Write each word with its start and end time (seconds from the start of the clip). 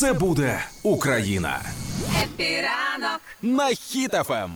Все 0.00 0.12
буде 0.12 0.60
Україна 0.82 1.60
Happy 2.22 2.71
ранок 2.71 3.20
на 3.42 3.66
Хіт 3.68 4.15
FM. 4.15 4.50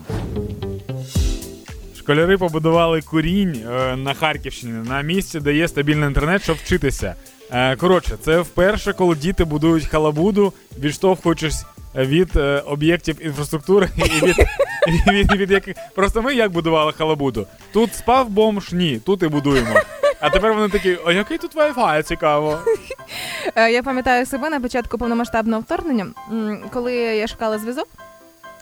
Школяри 1.98 2.38
побудували 2.38 3.02
курінь 3.02 3.64
е, 3.70 3.96
на 3.96 4.14
Харківщині 4.14 4.72
на 4.72 5.02
місці, 5.02 5.40
де 5.40 5.54
є 5.54 5.68
стабільний 5.68 6.08
інтернет, 6.08 6.42
щоб 6.42 6.56
вчитися. 6.56 7.14
Е, 7.50 7.76
коротше, 7.76 8.16
це 8.20 8.40
вперше, 8.40 8.92
коли 8.92 9.16
діти 9.16 9.44
будують 9.44 9.86
халабуду, 9.86 10.52
відштовхуючись 10.78 11.64
від 11.94 12.36
е, 12.36 12.62
об'єктів 12.66 13.26
інфраструктури 13.26 13.88
і 13.96 14.26
від, 14.26 14.36
і 15.06 15.10
від, 15.10 15.32
від 15.32 15.50
яких 15.50 15.76
просто 15.94 16.22
ми 16.22 16.34
як 16.34 16.52
будували 16.52 16.92
халабуду. 16.92 17.46
Тут 17.72 17.94
спав 17.94 18.28
бомж, 18.28 18.72
ні, 18.72 19.00
тут 19.06 19.22
і 19.22 19.28
будуємо. 19.28 19.80
А 20.20 20.30
тепер 20.30 20.54
вони 20.54 20.68
такі, 20.68 20.98
а 21.06 21.12
який 21.12 21.38
тут 21.38 21.56
Wi-Fi, 21.56 22.02
цікаво. 22.02 22.58
Е, 23.56 23.70
Я 23.72 23.82
пам'ятаю 23.82 24.26
себе 24.26 24.50
на 24.50 24.60
початку 24.60 24.98
повномасштабного 24.98 25.62
вторгнення, 25.62 26.06
коли 26.72 26.94
я 26.94 27.26
шукала 27.26 27.58
зв'язок. 27.58 27.88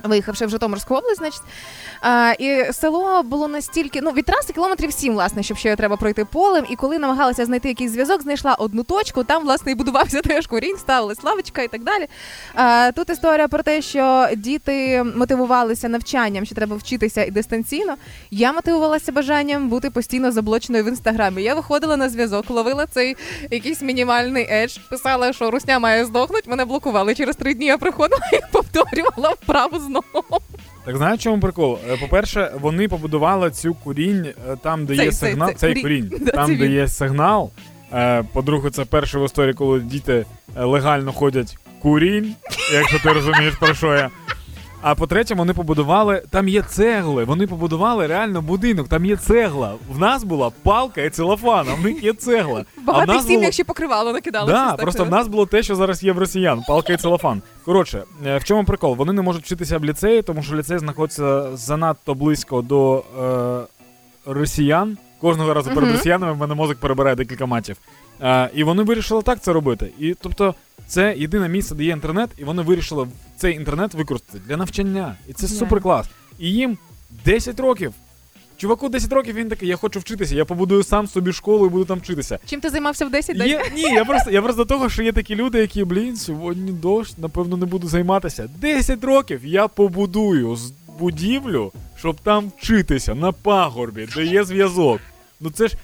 Виїхавши 0.04 0.46
в 0.46 0.50
Житомирську 0.50 0.94
область, 0.94 1.18
значить, 1.18 1.42
а, 2.00 2.32
і 2.38 2.72
село 2.72 3.22
було 3.22 3.48
настільки, 3.48 4.00
ну 4.02 4.10
від 4.10 4.24
траси 4.24 4.52
кілометрів 4.52 4.92
сім, 4.92 5.12
власне, 5.12 5.42
щоб 5.42 5.56
ще 5.56 5.76
треба 5.76 5.96
пройти 5.96 6.24
полем. 6.24 6.64
І 6.70 6.76
коли 6.76 6.98
намагалася 6.98 7.44
знайти 7.44 7.68
якийсь 7.68 7.90
зв'язок, 7.90 8.22
знайшла 8.22 8.54
одну 8.54 8.82
точку. 8.82 9.24
Там 9.24 9.42
власне 9.42 9.72
і 9.72 9.74
будувався 9.74 10.20
теж 10.20 10.46
курінь, 10.46 10.76
ставилась 10.76 11.22
лавочка 11.22 11.62
і 11.62 11.68
так 11.68 11.84
далі. 11.84 12.06
А, 12.54 12.92
тут 12.92 13.10
історія 13.10 13.48
про 13.48 13.62
те, 13.62 13.82
що 13.82 14.28
діти 14.36 15.02
мотивувалися 15.16 15.88
навчанням, 15.88 16.44
що 16.44 16.54
треба 16.54 16.76
вчитися 16.76 17.24
і 17.24 17.30
дистанційно. 17.30 17.94
Я 18.30 18.52
мотивувалася 18.52 19.12
бажанням 19.12 19.68
бути 19.68 19.90
постійно 19.90 20.32
заблоченою 20.32 20.84
в 20.84 20.88
інстаграмі. 20.88 21.42
Я 21.42 21.54
виходила 21.54 21.96
на 21.96 22.08
зв'язок, 22.08 22.50
ловила 22.50 22.86
цей 22.86 23.16
якийсь 23.50 23.82
мінімальний 23.82 24.46
едж, 24.50 24.78
писала, 24.78 25.32
що 25.32 25.50
русня 25.50 25.78
має 25.78 26.04
здохнути. 26.04 26.50
Мене 26.50 26.64
блокували. 26.64 27.14
Через 27.14 27.36
три 27.36 27.54
дні 27.54 27.66
я 27.66 27.78
приходила 27.78 28.22
і 28.32 28.52
повторювала 28.52 29.30
вправу 29.30 29.80
знову. 29.92 30.40
Так 30.84 30.96
знаєш, 30.96 31.22
чому 31.22 31.40
прикол? 31.40 31.78
Е, 31.90 31.96
По-перше, 31.96 32.52
вони 32.60 32.88
побудували 32.88 33.50
цю 33.50 33.74
курінь 33.74 34.26
е, 34.26 34.56
там, 34.62 34.86
де 34.86 34.96
Цей- 34.96 35.04
є 35.04 35.12
сигнал. 35.12 35.48
цей 35.48 35.56
Цей 35.74 35.82
курінь. 35.82 36.08
курінь, 36.08 36.24
Да, 36.26 36.32
там, 36.32 36.56
де 36.56 36.64
він. 36.64 36.72
є 36.72 36.88
сигнал. 36.88 37.50
Е, 37.92 38.24
По-друге, 38.32 38.70
це 38.70 38.84
перше 38.84 39.18
в 39.18 39.24
історії, 39.24 39.54
коли 39.54 39.80
діти 39.80 40.26
легально 40.56 41.12
ходять 41.12 41.56
курінь, 41.82 42.34
якщо 42.74 42.98
ти 42.98 43.12
розумієш, 43.12 43.54
про 43.60 43.74
що 43.74 43.94
я. 43.94 44.10
А 44.82 44.94
по-третє, 44.94 45.34
вони 45.34 45.52
побудували, 45.52 46.22
там 46.30 46.48
є 46.48 46.62
цегли. 46.62 47.24
Вони 47.24 47.46
побудували 47.46 48.06
реально 48.06 48.42
будинок, 48.42 48.88
там 48.88 49.04
є 49.04 49.16
цегла. 49.16 49.74
В 49.90 49.98
нас 49.98 50.24
була 50.24 50.50
палка 50.62 51.02
і 51.02 51.10
целофан, 51.10 51.66
а 51.70 51.74
в 51.74 51.80
них 51.80 52.04
є 52.04 52.12
цегла. 52.12 52.64
Багато 52.84 53.12
нас 53.12 53.22
сім'ях 53.22 53.40
було... 53.40 53.52
ще 53.52 53.64
покривало 53.64 54.12
накидали. 54.12 54.52
Да, 54.52 54.76
просто 54.76 55.04
в 55.04 55.10
нас 55.10 55.28
було 55.28 55.46
те, 55.46 55.62
що 55.62 55.74
зараз 55.74 56.02
є 56.04 56.12
в 56.12 56.18
росіян, 56.18 56.62
палка 56.68 56.92
і 56.92 56.96
целофан. 56.96 57.42
Коротше, 57.64 58.02
е, 58.26 58.38
в 58.38 58.44
чому 58.44 58.64
прикол? 58.64 58.96
Вони 58.96 59.12
не 59.12 59.22
можуть 59.22 59.44
вчитися 59.44 59.78
в 59.78 59.84
ліцеї, 59.84 60.22
тому 60.22 60.42
що 60.42 60.56
ліцей 60.56 60.78
знаходиться 60.78 61.56
занадто 61.56 62.14
близько 62.14 62.62
до 62.62 63.04
е, 64.26 64.32
росіян. 64.32 64.98
Кожного 65.20 65.54
разу 65.54 65.70
перед 65.70 65.92
росіянами 65.92 66.32
в 66.32 66.36
мене 66.36 66.54
мозок 66.54 66.78
перебирає 66.78 67.16
декілька 67.16 67.46
матів. 67.46 67.76
Е, 68.22 68.50
і 68.54 68.64
вони 68.64 68.82
вирішили 68.82 69.22
так 69.22 69.40
це 69.40 69.52
робити. 69.52 69.90
І 69.98 70.14
тобто, 70.20 70.54
це 70.92 71.14
єдине 71.18 71.48
місце, 71.48 71.74
де 71.74 71.84
є 71.84 71.92
інтернет, 71.92 72.30
і 72.38 72.44
вони 72.44 72.62
вирішили 72.62 73.08
цей 73.36 73.54
інтернет 73.56 73.94
використати 73.94 74.38
для 74.48 74.56
навчання. 74.56 75.16
І 75.28 75.32
це 75.32 75.48
супер 75.48 75.80
клас. 75.80 76.06
І 76.38 76.52
їм 76.52 76.78
10 77.24 77.60
років. 77.60 77.92
Чуваку 78.56 78.88
10 78.88 79.12
років 79.12 79.34
він 79.34 79.48
такий, 79.48 79.68
я 79.68 79.76
хочу 79.76 80.00
вчитися, 80.00 80.34
я 80.34 80.44
побудую 80.44 80.82
сам 80.82 81.06
собі 81.06 81.32
школу 81.32 81.66
і 81.66 81.68
буду 81.68 81.84
там 81.84 81.98
вчитися. 81.98 82.38
Чим 82.46 82.60
ти 82.60 82.70
займався 82.70 83.06
в 83.06 83.10
10 83.10 83.36
день? 83.36 83.48
Є, 83.48 83.62
ні, 83.74 83.82
я 83.82 84.04
просто, 84.04 84.30
я 84.30 84.42
просто 84.42 84.64
до 84.64 84.74
того, 84.74 84.88
що 84.88 85.02
є 85.02 85.12
такі 85.12 85.34
люди, 85.34 85.58
які, 85.58 85.84
блін, 85.84 86.16
сьогодні 86.16 86.72
дощ, 86.72 87.14
напевно, 87.18 87.56
не 87.56 87.66
буду 87.66 87.88
займатися. 87.88 88.48
10 88.60 89.04
років 89.04 89.46
я 89.46 89.68
побудую 89.68 90.58
будівлю, 90.98 91.72
щоб 91.98 92.16
там 92.20 92.52
вчитися 92.58 93.14
на 93.14 93.32
пагорбі, 93.32 94.08
де 94.16 94.24
є 94.24 94.44
зв'язок. 94.44 95.00
Ну 95.40 95.50
це 95.50 95.68
ж. 95.68 95.76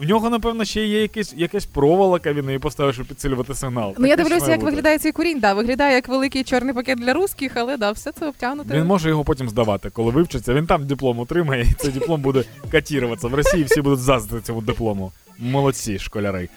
В 0.00 0.08
нього, 0.08 0.30
напевно, 0.30 0.64
ще 0.64 0.86
є 0.86 1.02
якесь 1.02 1.34
якась 1.36 1.66
проволока, 1.66 2.32
він 2.32 2.46
її 2.46 2.58
поставив, 2.58 2.94
щоб 2.94 3.06
підсилювати 3.06 3.54
сигнал. 3.54 3.94
Ну 3.98 4.06
я 4.06 4.16
дивлюся, 4.16 4.50
як 4.50 4.60
бути. 4.60 4.64
виглядає 4.70 4.98
цей 4.98 5.12
курінь. 5.12 5.40
Да, 5.40 5.54
виглядає 5.54 5.94
як 5.94 6.08
великий 6.08 6.44
чорний 6.44 6.74
пакет 6.74 6.98
для 6.98 7.12
русських, 7.12 7.52
але 7.54 7.76
да, 7.76 7.92
все 7.92 8.12
це 8.12 8.26
обтягнуте. 8.26 8.74
Він 8.74 8.84
може 8.86 9.08
його 9.08 9.24
потім 9.24 9.48
здавати, 9.48 9.90
коли 9.90 10.10
вивчиться. 10.10 10.54
Він 10.54 10.66
там 10.66 10.86
диплом 10.86 11.18
отримає, 11.18 11.62
і 11.70 11.72
цей 11.72 11.90
диплом 11.92 12.20
буде 12.20 12.44
катіруватися. 12.70 13.28
В 13.28 13.34
Росії 13.34 13.64
всі 13.64 13.82
будуть 13.82 14.00
заздрити 14.00 14.46
цьому 14.46 14.60
диплому. 14.60 15.12
Молодці, 15.38 15.98
школяри. 15.98 16.48